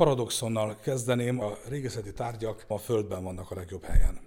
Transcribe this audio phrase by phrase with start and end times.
[0.00, 4.18] Paradoxonnal kezdeném, a régészeti tárgyak a Földben vannak a legjobb helyen.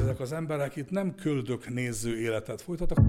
[0.00, 3.06] Ezek az emberek itt nem köldök néző életet folytatnak,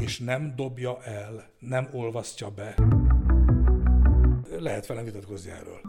[0.00, 2.74] és nem dobja el, nem olvasztja be.
[4.58, 5.80] Lehet velem vitatkozni erről.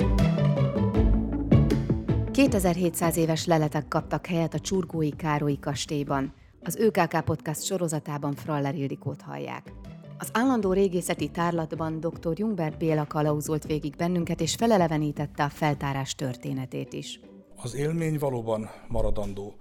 [2.32, 6.34] 2700 éves leletek kaptak helyet a Csurgói Károlyi kastélyban.
[6.64, 9.77] Az ÖKK Podcast sorozatában Fraller Ildikót hallják.
[10.20, 12.40] Az állandó régészeti tárlatban dr.
[12.40, 17.20] Jungbert Béla kalauzolt végig bennünket, és felelevenítette a feltárás történetét is.
[17.56, 19.56] Az élmény valóban maradandó.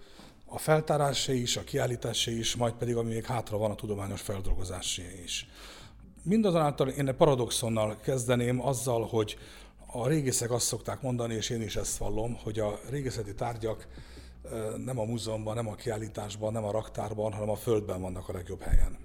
[0.46, 5.20] A feltárásé is, a kiállításé is, majd pedig ami még hátra van, a tudományos feldolgozásé
[5.24, 5.48] is.
[6.22, 9.38] Mindazonáltal én egy paradoxonnal kezdeném azzal, hogy
[9.92, 13.88] a régészek azt szokták mondani, és én is ezt vallom, hogy a régészeti tárgyak
[14.84, 18.60] nem a múzeumban, nem a kiállításban, nem a raktárban, hanem a földben vannak a legjobb
[18.60, 18.98] helyen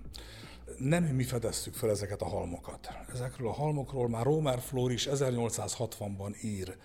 [0.82, 2.90] nem mi fedeztük fel ezeket a halmokat.
[3.14, 6.78] Ezekről a halmokról már Romer Flór is 1860-ban ír.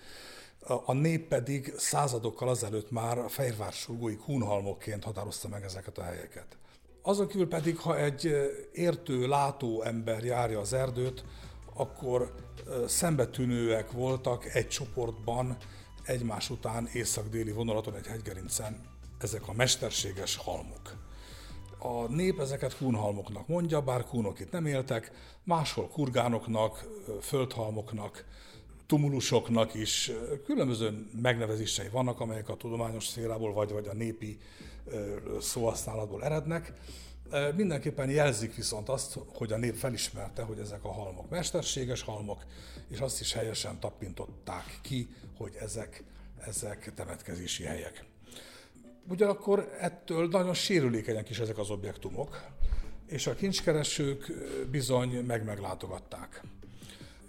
[0.85, 6.57] A nép pedig századokkal azelőtt már a Fehérvársulgói kúnhalmokként határozta meg ezeket a helyeket.
[7.01, 8.35] Azon kívül pedig, ha egy
[8.73, 11.23] értő, látó ember járja az erdőt,
[11.73, 12.35] akkor
[12.87, 15.57] szembetűnőek voltak egy csoportban,
[16.03, 18.81] egymás után észak-déli vonalaton egy hegygerincen
[19.19, 21.06] ezek a mesterséges halmok.
[21.79, 25.11] A nép ezeket kúnhalmoknak mondja, bár kúnok itt nem éltek,
[25.43, 26.85] máshol kurgánoknak,
[27.21, 28.25] földhalmoknak,
[28.85, 30.11] tumulusoknak is
[30.45, 34.37] különböző megnevezései vannak, amelyek a tudományos szférából vagy, vagy a népi
[35.39, 36.73] szóhasználatból erednek.
[37.55, 42.45] Mindenképpen jelzik viszont azt, hogy a nép felismerte, hogy ezek a halmok mesterséges halmok,
[42.89, 46.03] és azt is helyesen tapintották ki, hogy ezek,
[46.45, 48.05] ezek temetkezési helyek.
[49.09, 52.43] Ugyanakkor ettől nagyon sérülékenyek is ezek az objektumok,
[53.05, 54.31] és a kincskeresők
[54.71, 56.41] bizony meg-meglátogatták.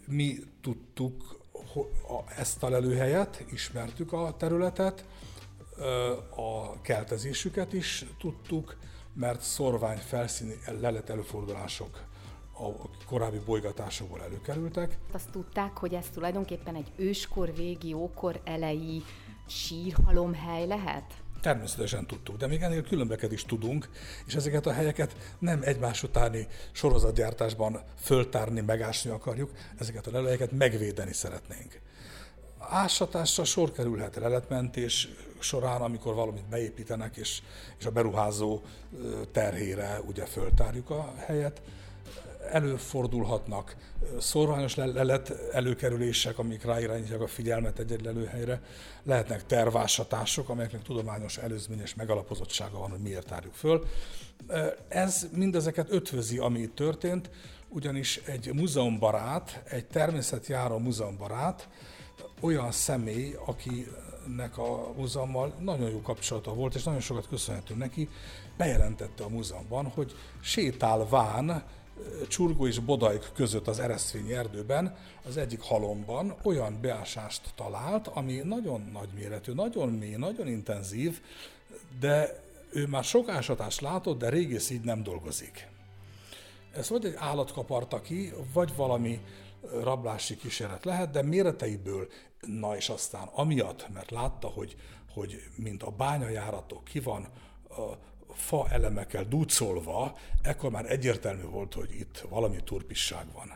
[0.06, 1.36] Mi tudtuk
[2.36, 5.04] ezt a lelőhelyet, ismertük a területet,
[6.36, 8.76] a keltezésüket is tudtuk,
[9.14, 12.06] mert szorvány felszíni lelet előfordulások
[12.52, 14.98] a korábbi bolygatásokból előkerültek.
[15.12, 19.02] Azt tudták, hogy ez tulajdonképpen egy őskor végi, ókor elejé
[19.46, 21.14] sírhalomhely lehet?
[21.40, 23.88] Természetesen tudtuk, de még ennél különbeket is tudunk,
[24.26, 31.12] és ezeket a helyeket nem egymás utáni sorozatgyártásban föltárni, megásni akarjuk, ezeket a lelejeket megvédeni
[31.12, 31.80] szeretnénk.
[32.58, 37.42] Ásatásra sor kerülhet leletmentés során, amikor valamit beépítenek, és,
[37.78, 38.62] és a beruházó
[39.32, 41.62] terhére ugye föltárjuk a helyet,
[42.50, 43.76] előfordulhatnak
[44.18, 48.62] szorványos lelet előkerülések, amik ráirányítják a figyelmet egy-egy lelőhelyre,
[49.02, 53.86] lehetnek tervásatások, amelyeknek tudományos előzményes megalapozottsága van, hogy miért tárjuk föl.
[54.88, 57.30] Ez mindezeket ötvözi, ami itt történt,
[57.68, 61.68] ugyanis egy múzeumbarát, egy természetjáró múzeumbarát,
[62.40, 68.08] olyan személy, akinek a múzeummal nagyon jó kapcsolata volt, és nagyon sokat köszönhetünk neki,
[68.56, 71.64] bejelentette a múzeumban, hogy sétálván
[72.28, 78.90] Csurgó és Bodajk között az Ereszfényi erdőben, az egyik halomban olyan beásást talált, ami nagyon
[78.92, 81.20] nagy méretű, nagyon mély, nagyon intenzív,
[82.00, 85.66] de ő már sok ásatást látott, de régész így nem dolgozik.
[86.74, 89.20] Ez vagy egy állat kaparta ki, vagy valami
[89.82, 92.08] rablási kísérlet lehet, de méreteiből,
[92.40, 94.76] na és aztán amiatt, mert látta, hogy,
[95.12, 97.28] hogy mint a bányajáratok ki van
[98.32, 103.52] fa elemekkel dúcolva, ekkor már egyértelmű volt, hogy itt valami turpisság van.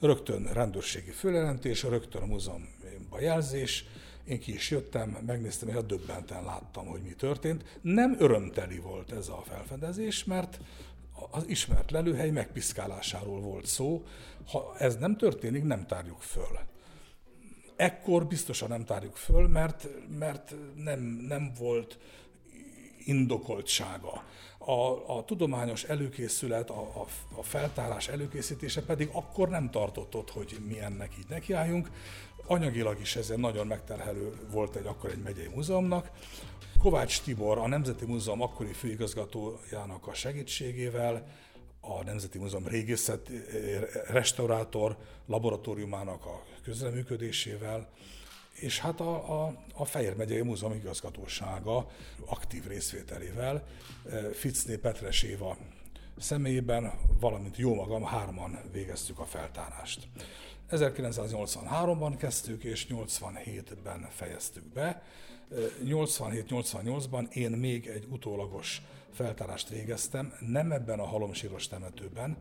[0.00, 3.84] Rögtön rendőrségi följelentés, rögtön a múzeumban jelzés,
[4.24, 7.78] én ki is jöttem, megnéztem, és döbbenten láttam, hogy mi történt.
[7.80, 10.60] Nem örömteli volt ez a felfedezés, mert
[11.30, 14.04] az ismert lelőhely megpiszkálásáról volt szó.
[14.46, 16.58] Ha ez nem történik, nem tárjuk föl.
[17.76, 21.98] Ekkor biztosan nem tárjuk föl, mert, mert nem, nem volt
[23.04, 24.24] indokoltsága.
[24.58, 27.06] A, a tudományos előkészület, a, a,
[27.38, 31.90] a feltárás előkészítése pedig akkor nem tartott ott, hogy mi ennek így nekiálljunk.
[32.46, 36.10] Anyagilag is ez nagyon megterhelő volt egy akkor egy megyei múzeumnak.
[36.78, 41.26] Kovács Tibor, a Nemzeti Múzeum akkori főigazgatójának a segítségével,
[41.80, 43.30] a Nemzeti Múzeum régészet
[44.06, 44.96] restaurátor
[45.26, 47.88] laboratóriumának a közreműködésével,
[48.64, 51.90] és hát a, a, a Fejér megyei Múzeum igazgatósága
[52.26, 53.62] aktív részvételével
[54.10, 55.56] eh, Ficné Petres Éva
[56.18, 60.08] személyében, valamint jó magam, hárman végeztük a feltárást.
[60.70, 65.02] 1983-ban kezdtük, és 87-ben fejeztük be.
[65.84, 68.82] 87-88-ban én még egy utólagos
[69.12, 72.36] feltárást végeztem, nem ebben a halomsíros temetőben,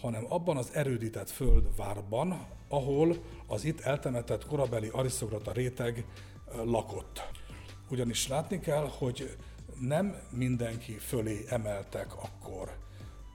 [0.00, 3.16] hanem abban az erődített földvárban, ahol
[3.46, 6.04] az itt eltemetett korabeli arisztokrata réteg
[6.64, 7.22] lakott.
[7.90, 9.36] Ugyanis látni kell, hogy
[9.80, 12.76] nem mindenki fölé emeltek akkor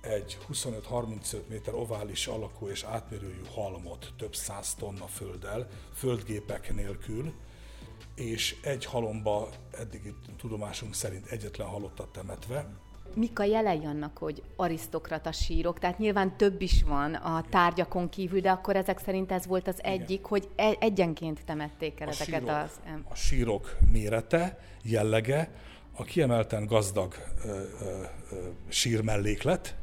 [0.01, 7.33] egy 25-35 méter ovális alakú és átmérőjű halmot több száz tonna földdel, földgépek nélkül,
[8.15, 12.69] és egy halomba eddig tudomásunk szerint egyetlen halottat temetve.
[13.15, 15.79] Mik a jelei annak, hogy arisztokrata sírok?
[15.79, 19.83] Tehát nyilván több is van a tárgyakon kívül, de akkor ezek szerint ez volt az
[19.83, 20.29] egyik, Igen.
[20.29, 22.79] hogy e- egyenként temették el a ezeket sírok, az...
[23.09, 25.51] A sírok mérete, jellege,
[25.95, 27.13] a kiemelten gazdag
[27.45, 27.61] ö, ö,
[28.31, 28.35] ö,
[28.67, 29.75] sírmelléklet,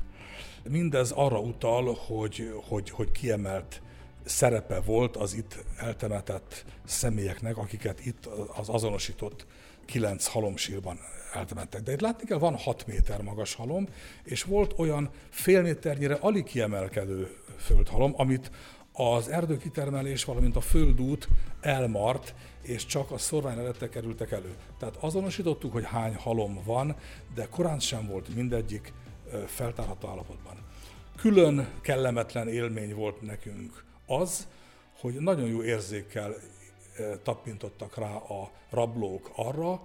[0.69, 3.82] mindez arra utal, hogy, hogy, hogy kiemelt
[4.25, 8.26] szerepe volt az itt eltemetett személyeknek, akiket itt
[8.56, 9.46] az azonosított
[9.88, 10.99] kilenc halomsírban
[11.32, 11.82] eltemettek.
[11.82, 13.88] De itt látni kell, van 6 méter magas halom,
[14.25, 18.50] és volt olyan fél méternyire alig kiemelkedő földhalom, amit
[18.93, 21.29] az erdőkitermelés, valamint a földút
[21.61, 24.55] elmart, és csak a szorványleletek kerültek elő.
[24.79, 26.96] Tehát azonosítottuk, hogy hány halom van,
[27.35, 28.93] de korán sem volt mindegyik
[29.46, 30.56] feltárható állapotban.
[31.17, 34.49] Külön kellemetlen élmény volt nekünk az,
[35.00, 36.35] hogy nagyon jó érzékkel
[37.23, 39.83] tapintottak rá a rablók arra,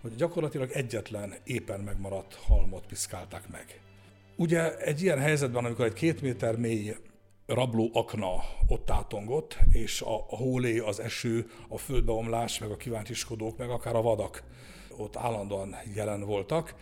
[0.00, 3.80] hogy gyakorlatilag egyetlen éppen megmaradt halmot piszkálták meg.
[4.36, 6.96] Ugye egy ilyen helyzetben, amikor egy két méter mély
[7.46, 8.32] rabló akna
[8.66, 13.96] ott átongott, és a, a hólé, az eső, a földbeomlás, meg a kíváncsiskodók, meg akár
[13.96, 14.42] a vadak
[14.96, 16.74] ott állandóan jelen voltak,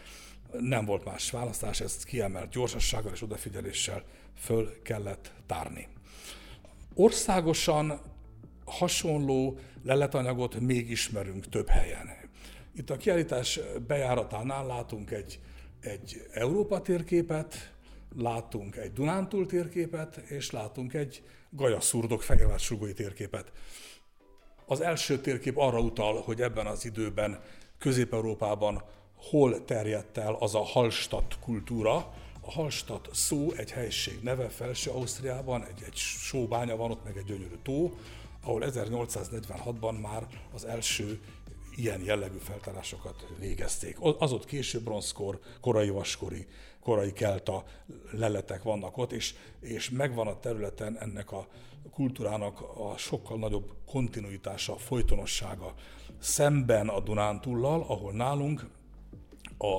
[0.60, 4.02] nem volt más választás, ezt kiemelt gyorsassággal és odafigyeléssel
[4.38, 5.88] föl kellett tárni.
[6.94, 8.00] Országosan
[8.64, 12.08] hasonló leletanyagot még ismerünk több helyen.
[12.76, 15.40] Itt a kiállítás bejáratánál látunk egy,
[15.80, 17.72] egy Európa térképet,
[18.16, 23.52] látunk egy Dunántúl térképet, és látunk egy Gajaszurdok fehérvársugói térképet.
[24.66, 27.40] Az első térkép arra utal, hogy ebben az időben
[27.78, 28.82] Közép-Európában
[29.16, 31.94] hol terjedt el az a Hallstatt kultúra.
[32.40, 37.24] A Hallstatt szó egy helység neve Felső Ausztriában, egy, egy sóbánya van ott, meg egy
[37.24, 37.94] gyönyörű tó,
[38.44, 41.20] ahol 1846-ban már az első
[41.76, 43.96] ilyen jellegű feltárásokat végezték.
[44.18, 46.46] Az ott késő bronzkor, korai vaskori,
[46.82, 47.64] korai kelta
[48.10, 51.46] leletek vannak ott, és, és megvan a területen ennek a
[51.90, 55.74] kultúrának a sokkal nagyobb kontinuitása, folytonossága.
[56.18, 58.66] Szemben a Dunántúllal, ahol nálunk
[59.58, 59.76] a,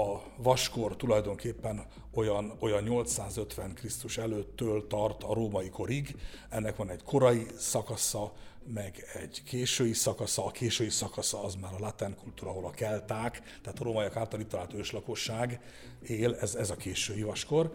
[0.00, 1.86] a vaskor tulajdonképpen
[2.16, 6.16] olyan, olyan 850 Krisztus előttől tart a római korig.
[6.48, 8.32] Ennek van egy korai szakasza,
[8.74, 10.44] meg egy késői szakasza.
[10.44, 14.40] A késői szakasza az már a latén kultúra, ahol a kelták, tehát a rómaiak által
[14.40, 15.60] itt talált őslakosság
[16.02, 17.72] él, ez, ez a késői vaskor.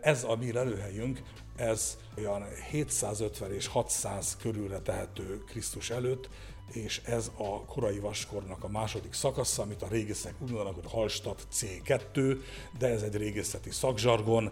[0.00, 1.22] Ez a mi lelőhelyünk,
[1.56, 6.28] ez olyan 750 és 600 körülre tehető Krisztus előtt,
[6.72, 11.46] és ez a korai vaskornak a második szakasza, amit a régészek úgy mondanak, hogy Hallstatt
[11.54, 12.36] C2,
[12.78, 14.50] de ez egy régészeti szakzsargon,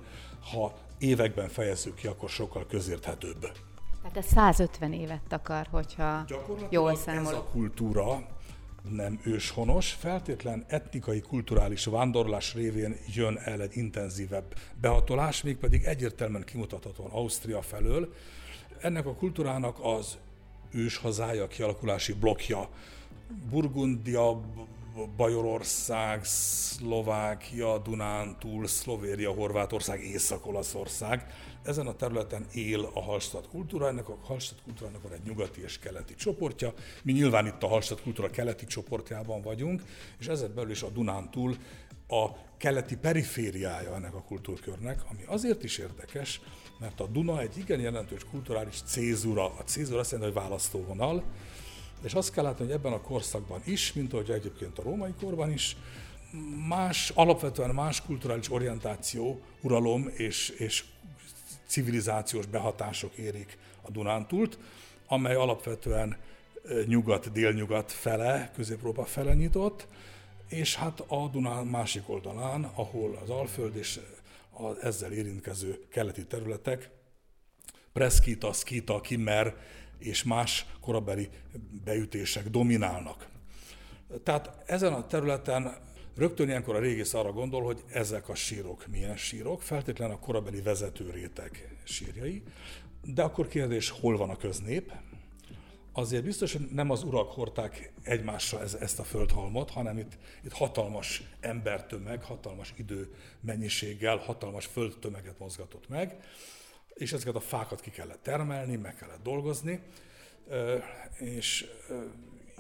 [0.52, 3.40] ha években fejezzük ki, akkor sokkal közérthetőbb.
[4.02, 6.24] Tehát ez 150 évet takar, hogyha
[6.70, 7.32] jól számolok.
[7.32, 8.26] ez a kultúra
[8.88, 17.10] nem őshonos, feltétlen etnikai, kulturális vándorlás révén jön el egy intenzívebb behatolás, mégpedig egyértelműen kimutathatóan
[17.10, 18.12] Ausztria felől.
[18.80, 20.18] Ennek a kultúrának az
[20.72, 22.68] őshazája, kialakulási blokja.
[23.50, 24.40] Burgundia,
[25.16, 31.26] Bajorország, Szlovákia, Dunántúl, Szlovéria, Horvátország, Észak-Olaszország.
[31.62, 35.78] Ezen a területen él a Hallstatt kultúra, ennek a Hallstatt kultúrának van egy nyugati és
[35.78, 36.72] keleti csoportja.
[37.02, 39.82] Mi nyilván itt a Hallstatt kultúra keleti csoportjában vagyunk,
[40.18, 41.56] és ezen belül is a Dunántúl
[42.08, 46.40] a keleti perifériája ennek a kultúrkörnek, ami azért is érdekes,
[46.80, 49.44] mert a Duna egy igen jelentős kulturális cézura.
[49.44, 51.22] A cézura azt jelenti, hogy választóvonal,
[52.02, 55.52] és azt kell látni, hogy ebben a korszakban is, mint ahogy egyébként a római korban
[55.52, 55.76] is,
[56.68, 60.84] más, alapvetően más kulturális orientáció, uralom és, és
[61.66, 64.58] civilizációs behatások érik a Dunántúlt,
[65.06, 66.16] amely alapvetően
[66.86, 69.86] nyugat-délnyugat fele, Közép-Európa fele nyitott,
[70.48, 74.00] és hát a Dunán másik oldalán, ahol az Alföld és
[74.64, 76.90] az ezzel érintkező keleti területek,
[77.92, 79.56] Preszkita, Skita, Kimmer
[79.98, 81.28] és más korabeli
[81.84, 83.28] beütések dominálnak.
[84.22, 85.76] Tehát ezen a területen
[86.16, 90.60] rögtön ilyenkor a régész arra gondol, hogy ezek a sírok milyen sírok, feltétlenül a korabeli
[90.60, 92.42] vezető réteg sírjai,
[93.04, 94.92] de akkor kérdés, hol van a köznép?
[96.00, 100.52] Azért biztos, hogy nem az urak hordták egymásra ez, ezt a földhalmot, hanem itt, itt
[100.52, 106.16] hatalmas embertömeg, hatalmas idő mennyiséggel, hatalmas földtömeget mozgatott meg,
[106.94, 109.82] és ezeket a fákat ki kellett termelni, meg kellett dolgozni,
[111.18, 111.66] és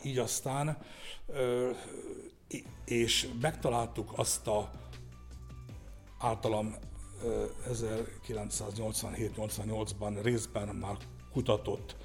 [0.02, 0.78] így aztán,
[2.84, 4.70] és megtaláltuk azt a
[6.18, 6.76] általam
[7.68, 10.96] 1987-88-ban részben már
[11.32, 11.96] kutatott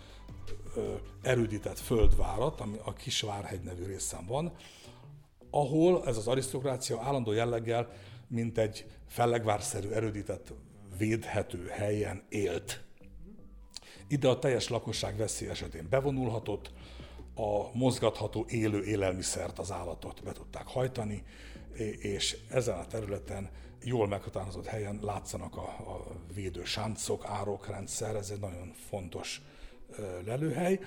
[1.22, 4.53] erődített földvárat, ami a Kisvárhegy nevű részen van,
[5.50, 7.91] ahol ez az arisztokrácia állandó jelleggel,
[8.27, 10.53] mint egy fellegvárszerű erődített
[10.98, 12.84] védhető helyen élt.
[14.08, 16.72] Ide a teljes lakosság veszély esetén bevonulhatott,
[17.36, 21.24] a mozgatható élő élelmiszert, az állatot be tudták hajtani,
[22.00, 23.50] és ezen a területen
[23.84, 26.03] jól meghatározott helyen látszanak a, a
[26.34, 29.41] védő sáncok, árokrendszer, ez egy nagyon fontos
[30.25, 30.80] lelőhely.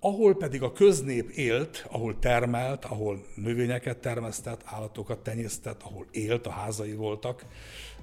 [0.00, 6.50] Ahol pedig a köznép élt, ahol termelt, ahol növényeket termesztett, állatokat tenyésztett, ahol élt, a
[6.50, 7.44] házai voltak,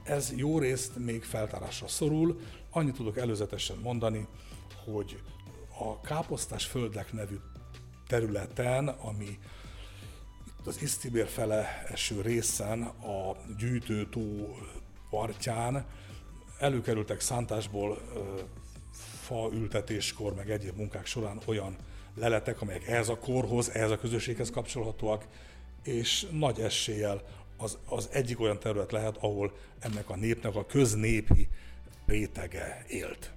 [0.04, 2.40] ez jó részt még feltárásra szorul.
[2.72, 4.28] Annyit tudok előzetesen mondani,
[4.86, 5.20] hogy
[5.80, 7.36] a káposztás földek nevű
[8.08, 9.40] területen, ami
[10.66, 14.56] az Isztibér fele eső részen a gyűjtőtó
[15.10, 15.86] partján
[16.60, 18.02] előkerültek szántásból
[19.24, 21.76] faültetéskor, meg egyéb munkák során olyan
[22.16, 25.28] leletek, amelyek ehhez a korhoz, ehhez a közösséghez kapcsolhatóak,
[25.84, 27.22] és nagy eséllyel
[27.58, 31.48] az, az egyik olyan terület lehet, ahol ennek a népnek a köznépi
[32.06, 33.32] rétege élt.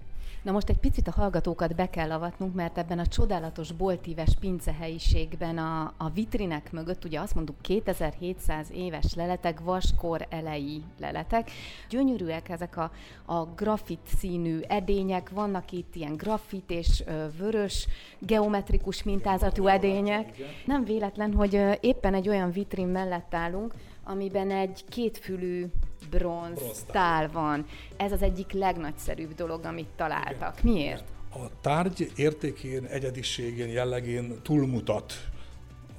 [0.46, 5.58] Na most egy picit a hallgatókat be kell avatnunk, mert ebben a csodálatos boltíves pincehelyiségben
[5.58, 11.50] a, a vitrinek mögött, ugye azt mondjuk 2700 éves leletek, vaskor elejé leletek.
[11.88, 12.90] Gyönyörűek ezek a,
[13.24, 17.04] a grafit színű edények, vannak itt ilyen grafit és
[17.38, 17.88] vörös,
[18.18, 20.36] geometrikus mintázatú edények.
[20.66, 23.74] Nem véletlen, hogy éppen egy olyan vitrin mellett állunk,
[24.04, 25.66] amiben egy kétfülű
[26.10, 27.66] bronz, bronz tál van.
[27.96, 30.58] Ez az egyik legnagyszerűbb dolog, amit találtak.
[30.62, 30.72] Igen.
[30.72, 31.04] Miért?
[31.32, 35.12] A tárgy értékén, egyediségén, jellegén túlmutat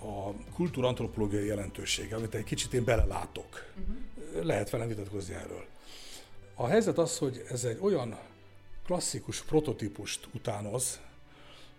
[0.01, 3.65] a kultúrantropológiai jelentősége, amit egy kicsit én belelátok.
[3.79, 4.45] Uh-huh.
[4.45, 5.65] Lehet velem vitatkozni erről.
[6.55, 8.17] A helyzet az, hogy ez egy olyan
[8.85, 10.99] klasszikus prototípust utánoz,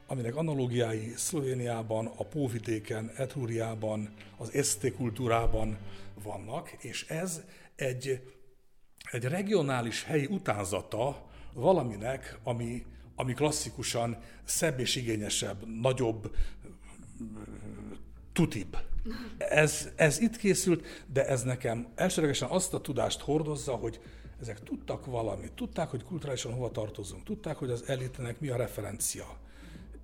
[0.07, 5.79] aminek analógiái Szlovéniában, a Póvidéken, Etrúriában, az eszté kultúrában
[6.23, 7.43] vannak, és ez
[7.79, 8.21] egy,
[9.11, 16.35] egy regionális helyi utánzata valaminek, ami, ami klasszikusan szebb és igényesebb, nagyobb,
[18.33, 18.77] tutibb.
[19.39, 24.01] Ez, ez itt készült, de ez nekem elsőlegesen azt a tudást hordozza, hogy
[24.41, 29.39] ezek tudtak valamit, tudták, hogy kulturálisan hova tartozunk, tudták, hogy az elitnek mi a referencia,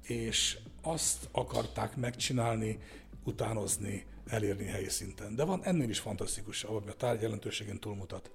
[0.03, 2.79] és azt akarták megcsinálni,
[3.25, 5.35] utánozni, elérni helyi szinten.
[5.35, 8.31] De van ennél is fantasztikus, ami a tárgy jelentőségén túlmutat.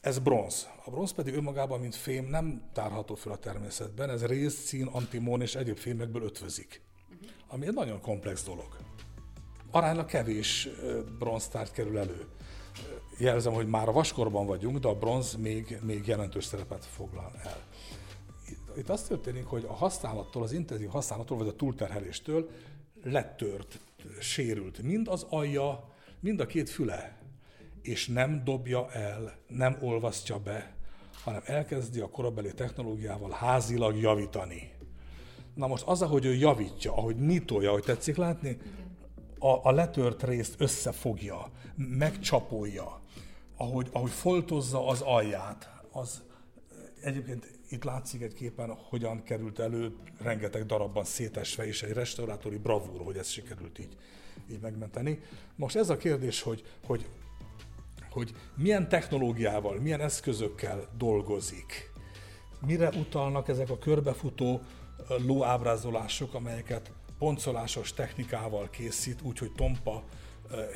[0.00, 0.68] Ez bronz.
[0.84, 4.10] A bronz pedig önmagában, mint fém, nem tárható fel a természetben.
[4.10, 6.82] Ez rész, szín, antimon és egyéb fémekből ötvözik.
[7.48, 8.76] Ami egy nagyon komplex dolog.
[9.70, 10.68] Aránylag kevés
[11.18, 12.26] bronztárgy kerül elő.
[13.18, 17.62] Jelzem, hogy már a vaskorban vagyunk, de a bronz még, még jelentős szerepet foglal el.
[18.76, 22.50] Itt azt történik, hogy a használattól, az intenzív használattól, vagy a túlterheléstől
[23.02, 23.80] letört,
[24.20, 24.82] sérült.
[24.82, 27.18] Mind az alja, mind a két füle,
[27.82, 30.74] és nem dobja el, nem olvasztja be,
[31.22, 34.70] hanem elkezdi a korabeli technológiával házilag javítani.
[35.54, 38.58] Na most az, ahogy ő javítja, ahogy nyitolja, ahogy tetszik látni,
[39.38, 43.00] a, a letört részt összefogja, megcsapolja,
[43.56, 46.22] ahogy, ahogy foltozza az alját, az
[47.02, 53.00] egyébként itt látszik egy képen, hogyan került elő, rengeteg darabban szétesve, és egy restaurátori bravúr,
[53.04, 53.96] hogy ezt sikerült így,
[54.50, 55.20] így megmenteni.
[55.56, 57.06] Most ez a kérdés, hogy, hogy,
[58.10, 61.90] hogy milyen technológiával, milyen eszközökkel dolgozik,
[62.66, 64.60] mire utalnak ezek a körbefutó
[65.26, 70.04] lóábrázolások, amelyeket poncolásos technikával készít, úgyhogy tompa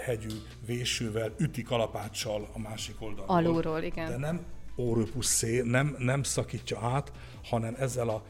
[0.04, 0.32] hegyű
[0.66, 3.36] vésővel, üti kalapáccsal a másik oldalról.
[3.36, 4.08] Alulról, igen.
[4.08, 4.44] De nem
[4.76, 7.12] órupusszé nem, nem szakítja át,
[7.44, 8.22] hanem ezzel a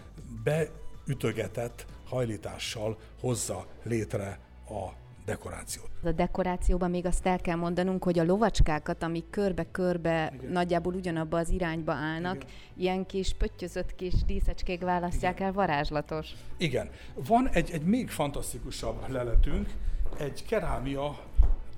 [0.45, 5.91] beütögetett hajlítással hozza létre a dekorációt.
[6.03, 10.53] A dekorációban még azt el kell mondanunk, hogy a lovacskákat, amik körbe-körbe Igen.
[10.53, 12.49] nagyjából ugyanabba az irányba állnak, Igen.
[12.77, 15.47] ilyen kis pöttyözött kis díszecskék választják Igen.
[15.47, 16.27] el, varázslatos.
[16.57, 16.91] Igen.
[17.15, 19.71] Van egy, egy még fantasztikusabb leletünk,
[20.19, 21.19] egy kerámia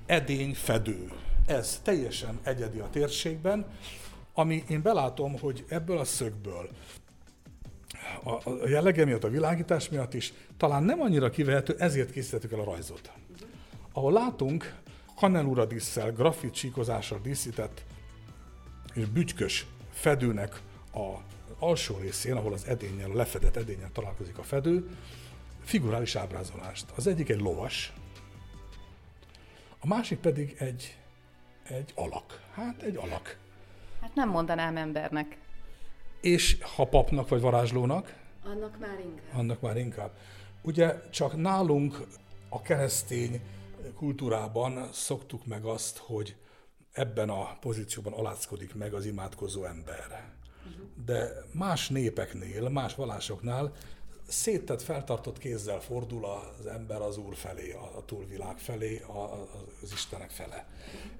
[0.05, 1.11] edényfedő.
[1.45, 3.65] Ez teljesen egyedi a térségben
[4.37, 6.69] ami én belátom, hogy ebből a szögből
[8.23, 12.59] a, a jellege miatt, a világítás miatt is talán nem annyira kivehető, ezért készítettük el
[12.59, 13.11] a rajzot.
[13.91, 14.75] Ahol látunk
[15.15, 17.83] kanelura díszsel, grafit csíkozással díszített
[18.93, 20.61] és bütykös fedőnek
[20.93, 21.15] a
[21.59, 24.89] alsó részén, ahol az edényel, a lefedett edényel találkozik a fedő,
[25.63, 26.85] figurális ábrázolást.
[26.95, 27.93] Az egyik egy lovas,
[29.79, 30.97] a másik pedig egy,
[31.63, 32.41] egy alak.
[32.53, 33.45] Hát egy alak.
[34.07, 35.37] Hát nem mondanám embernek.
[36.21, 38.15] És ha papnak vagy varázslónak?
[38.43, 39.39] Annak már inkább.
[39.39, 40.11] Annak már inkább.
[40.61, 42.07] Ugye csak nálunk
[42.49, 43.41] a keresztény
[43.95, 46.35] kultúrában szoktuk meg azt, hogy
[46.91, 50.33] ebben a pozícióban aláckodik meg az imádkozó ember.
[51.05, 53.71] De más népeknél, más vallásoknál
[54.27, 59.03] széttett, feltartott kézzel fordul az ember az Úr felé, a túlvilág felé,
[59.81, 60.67] az Istenek fele.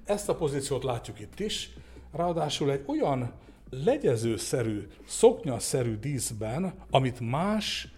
[0.04, 1.70] Ezt a pozíciót látjuk itt is,
[2.12, 3.32] ráadásul egy olyan
[3.70, 7.88] legyezőszerű, szoknyaszerű díszben, amit más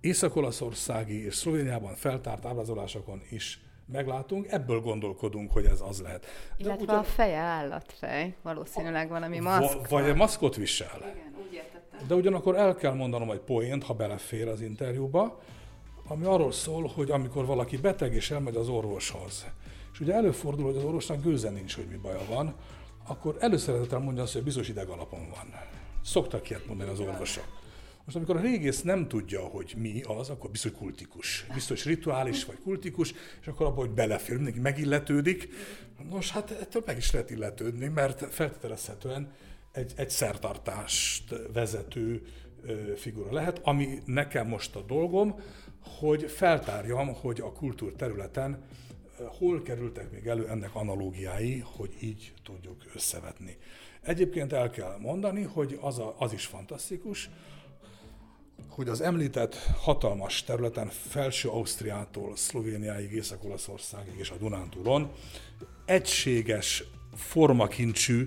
[0.00, 3.60] észak-olaszországi és Szlovéniában feltárt ábrázolásokon is
[3.92, 6.20] meglátunk, ebből gondolkodunk, hogy ez az lehet.
[6.20, 6.98] De Illetve ugyan...
[6.98, 9.88] a feje állatfej, valószínűleg valami maszk.
[9.88, 10.98] Vagy egy maszkot visel.
[10.98, 12.06] Igen, úgy értettem.
[12.06, 15.40] De ugyanakkor el kell mondanom egy poént, ha belefér az interjúba,
[16.08, 19.46] ami arról szól, hogy amikor valaki beteg és elmegy az orvoshoz,
[19.92, 22.54] és ugye előfordul, hogy az orvosnak gőze nincs, hogy mi baja van,
[23.08, 25.54] akkor előszeretettel mondja azt, hogy bizonyos ideg alapon van.
[26.04, 27.44] Szoktak ilyet mondani az orvosok.
[28.04, 31.46] Most amikor a régész nem tudja, hogy mi az, akkor biztos kultikus.
[31.54, 35.48] Biztos rituális vagy kultikus, és akkor abban, hogy belefér, mindenki megilletődik.
[36.10, 39.32] Nos, hát ettől meg is lehet illetődni, mert feltételezhetően
[39.72, 42.22] egy, egy szertartást vezető
[42.96, 45.40] figura lehet, ami nekem most a dolgom,
[45.98, 48.62] hogy feltárjam, hogy a kultúr területen
[49.26, 53.56] hol kerültek még elő ennek analógiái, hogy így tudjuk összevetni.
[54.02, 57.30] Egyébként el kell mondani, hogy az, a, az is fantasztikus,
[58.68, 65.10] hogy az említett hatalmas területen felső Ausztriától Szlovéniáig, Észak-Olaszországig és a Dunántúlon
[65.84, 66.84] egységes
[67.14, 68.26] formakincsű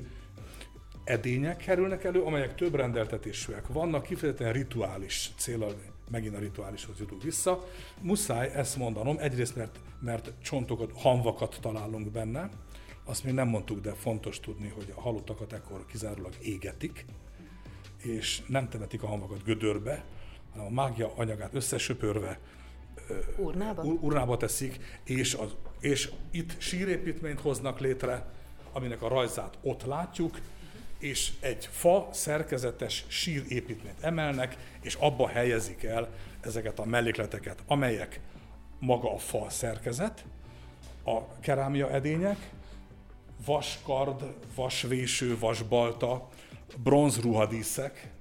[1.03, 5.75] edények kerülnek elő, amelyek több rendeltetésűek vannak, kifejezetten rituális célral,
[6.09, 7.67] megint a rituálishoz jutunk vissza.
[8.01, 12.49] Muszáj ezt mondanom, egyrészt mert, mert csontokat, hanvakat találunk benne,
[13.03, 17.05] azt még nem mondtuk, de fontos tudni, hogy a halottakat ekkor kizárólag égetik,
[17.97, 20.05] és nem temetik a hanvakat gödörbe,
[20.51, 22.39] hanem a mágia anyagát összesöpörve
[23.37, 28.31] urnába, urnába teszik, és, az, és itt sírépítményt hoznak létre,
[28.71, 30.39] aminek a rajzát ott látjuk,
[31.01, 36.09] és egy fa szerkezetes sírépítményt emelnek, és abba helyezik el
[36.41, 38.19] ezeket a mellékleteket, amelyek
[38.79, 40.25] maga a fa szerkezet,
[41.03, 42.49] a kerámia edények,
[43.45, 46.29] vaskard, vasvéső, vasbalta,
[46.83, 48.11] bronzruhadíszek,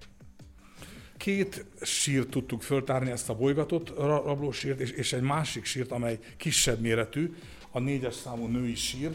[1.17, 6.81] két sírt tudtuk föltárni, ezt a bolygatott rablósírt, és, és egy másik sírt, amely kisebb
[6.81, 7.35] méretű,
[7.71, 9.11] a négyes számú női sír,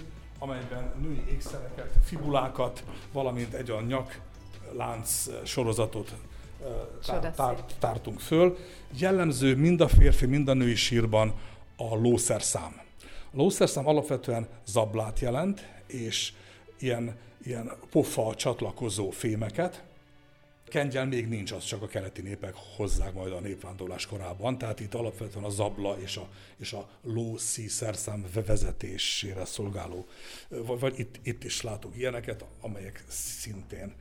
[0.45, 4.21] amelyben női ékszereket, fibulákat, valamint egy a nyak
[4.71, 6.15] lánc sorozatot
[7.05, 8.57] tár, tár, tártunk föl.
[8.97, 11.33] Jellemző mind a férfi, mind a női sírban
[11.77, 12.81] a lószerszám.
[13.03, 16.33] A lószerszám alapvetően zablát jelent, és
[16.79, 19.83] ilyen, ilyen pofa csatlakozó fémeket,
[20.75, 24.93] Kengyel még nincs, az csak a keleti népek hozzák majd a népvándorlás korában, tehát itt
[24.93, 30.07] alapvetően a zabla és a, és a lószi szerszám vezetésére szolgáló,
[30.47, 33.93] vagy, vagy itt, itt is látunk ilyeneket, amelyek szintén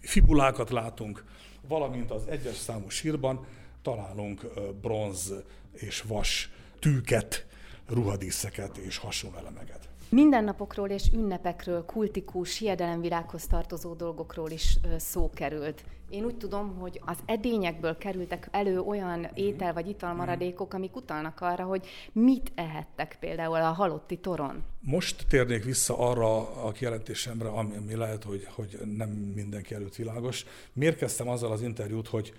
[0.00, 1.24] fibulákat látunk,
[1.68, 3.46] valamint az egyes számú sírban
[3.82, 4.46] találunk
[4.80, 5.32] bronz
[5.72, 7.46] és vas tűket,
[7.86, 9.88] ruhadíszeket és hasonló elemeket.
[10.14, 15.84] Mindennapokról és ünnepekről, kultikus, hiedelemvilághoz tartozó dolgokról is szó került.
[16.08, 21.64] Én úgy tudom, hogy az edényekből kerültek elő olyan étel vagy italmaradékok, amik utalnak arra,
[21.64, 24.62] hogy mit ehettek például a halotti toron.
[24.80, 30.44] Most térnék vissza arra a kijelentésemre, ami, ami lehet, hogy, hogy nem mindenki előtt világos.
[30.72, 32.32] Miért kezdtem azzal az interjút, hogy,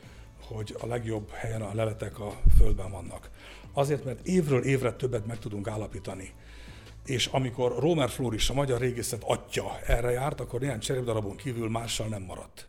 [0.48, 3.30] hogy a legjobb helyen a leletek a földben vannak?
[3.74, 6.34] Azért, mert évről évre többet meg tudunk állapítani
[7.06, 12.08] és amikor Romer Floris, a magyar régészet atya erre járt, akkor néhány cserépdarabon kívül mással
[12.08, 12.68] nem maradt.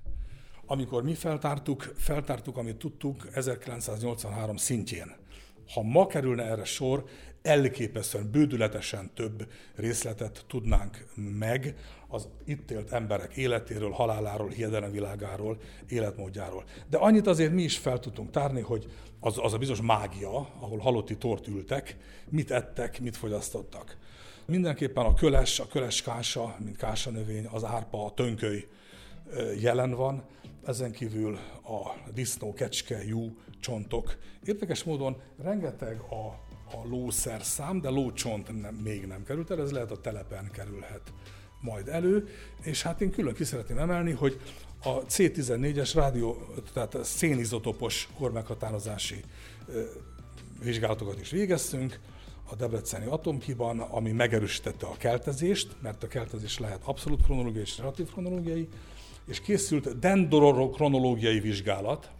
[0.67, 5.15] Amikor mi feltártuk, feltártuk, amit tudtuk 1983 szintjén.
[5.75, 7.05] Ha ma kerülne erre sor,
[7.47, 11.75] elképesztően, bődületesen több részletet tudnánk meg
[12.09, 16.65] az itt élt emberek életéről, haláláról, hiedelemvilágáról, életmódjáról.
[16.91, 18.87] De annyit azért mi is fel tudtunk tárni, hogy
[19.21, 21.97] az, az a bizonyos mágia, ahol halotti tort ültek,
[22.29, 23.97] mit ettek, mit fogyasztottak.
[24.47, 28.67] Mindenképpen a köles, a köles kása, mint kása növény, az árpa, a tönköly
[29.61, 30.25] jelen van.
[30.67, 34.17] ezen kívül a disznó, kecske, jú, csontok.
[34.45, 39.73] Érdekes módon rengeteg a, a lószer szám, de lócsont nem, még nem került el, ez
[39.73, 41.13] lehet a telepen kerülhet
[41.61, 42.29] majd elő,
[42.63, 44.41] és hát én külön ki szeretném emelni, hogy
[44.83, 46.37] a C14-es rádió,
[46.73, 49.25] tehát szénizotopos kormeghatározási
[50.63, 52.01] vizsgálatokat is végeztünk,
[52.51, 58.11] a Debreceni atomkiban, ami megerősítette a keltezést, mert a keltezés lehet abszolút kronológiai és relatív
[58.13, 58.69] kronológiai,
[59.27, 62.11] és készült dendrokronológiai vizsgálat,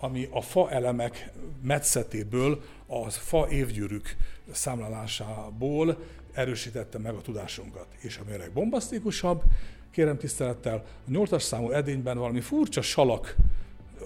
[0.00, 1.32] ami a fa elemek
[1.62, 4.16] metszetéből, a fa évgyűrűk
[4.52, 5.98] számlálásából
[6.32, 7.86] erősítette meg a tudásunkat.
[7.98, 9.42] És ami a legbombasztikusabb,
[9.90, 13.36] kérem tisztelettel, a nyolcas számú edényben valami furcsa salak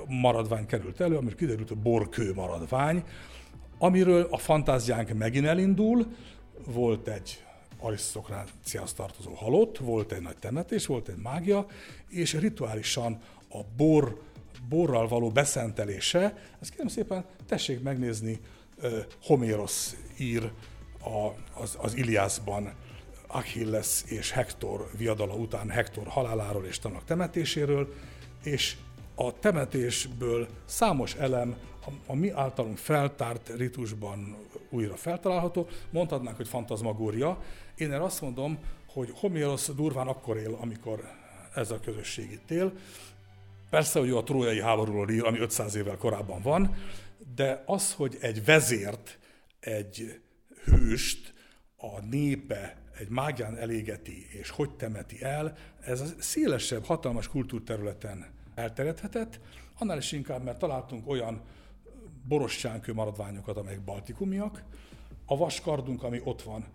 [0.06, 3.04] maradvány került elő, amiről kiderült a borkő maradvány,
[3.78, 6.06] amiről a fantáziánk megint elindul,
[6.66, 7.44] volt egy
[7.78, 11.66] arisztokráciához tartozó halott, volt egy nagy temetés, volt egy mágia,
[12.08, 14.20] és rituálisan a bor,
[14.68, 18.40] borral való beszentelése, ezt kérem szépen, tessék megnézni,
[19.22, 20.52] Homérosz ír
[21.00, 21.28] a,
[21.60, 22.74] az, az Iliászban
[23.26, 27.94] Achilles és Hektor viadala után Hektor haláláról és tanak temetéséről,
[28.42, 28.76] és
[29.14, 34.36] a temetésből számos elem a, a mi általunk feltárt ritusban
[34.70, 35.66] újra feltalálható.
[35.90, 37.42] Mondhatnánk, hogy fantazmagória.
[37.76, 41.10] Én erre azt mondom, hogy Homérosz durván akkor él, amikor
[41.54, 42.72] ez a közösség itt él.
[43.72, 46.74] Persze, hogy a trójai háborúról ír, ami 500 évvel korábban van,
[47.34, 49.18] de az, hogy egy vezért,
[49.60, 50.20] egy
[50.64, 51.34] hőst
[51.76, 59.40] a népe egy mágián elégeti, és hogy temeti el, ez a szélesebb, hatalmas kultúrterületen elterjedhetett,
[59.78, 61.42] annál is inkább, mert találtunk olyan
[62.28, 64.62] borostyánkő maradványokat, amelyek baltikumiak,
[65.26, 66.66] a vaskardunk, ami ott van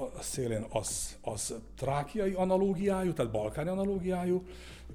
[0.00, 4.42] a szélén, az, az trákiai analógiájú, tehát balkáni analógiájú.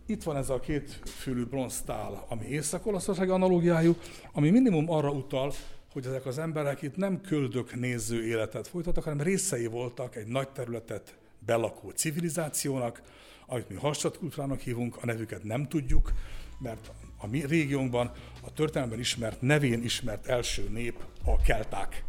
[0.06, 3.96] Itt van ez a két fülű bronztál, ami észak-olaszországi analógiájú,
[4.34, 5.54] ami minimum arra utal,
[5.94, 10.50] hogy ezek az emberek itt nem köldök néző életet folytattak, hanem részei voltak egy nagy
[10.50, 13.02] területet belakó civilizációnak,
[13.48, 16.12] amit mi hasonlókultúrának hívunk, a nevüket nem tudjuk,
[16.60, 18.12] mert a mi régiónkban
[18.42, 22.04] a történelemben ismert, nevén ismert első nép a kelták.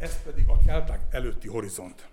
[0.00, 2.08] Ez pedig a kelták előtti horizont.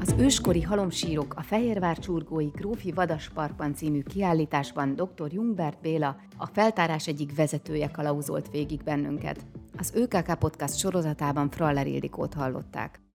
[0.00, 5.32] Az őskori halomsírok a Fehérvár csurgói Grófi Vadasparkban című kiállításban dr.
[5.32, 9.46] Jungbert Béla, a feltárás egyik vezetője kalauzolt végig bennünket.
[9.78, 13.01] Az ÖKK Podcast sorozatában Fraller Ildikót hallották.